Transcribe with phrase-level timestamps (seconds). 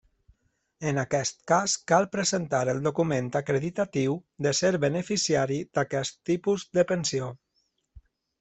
[0.91, 7.33] En aquest cas cal presentar el document acreditatiu de ser beneficiari d'aquest tipus de pensió.